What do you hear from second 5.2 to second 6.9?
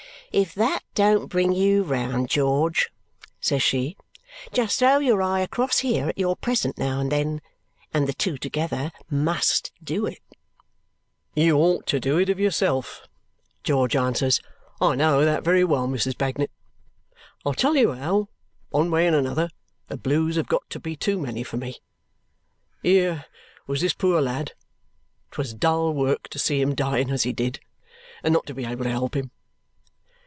eye across here at your present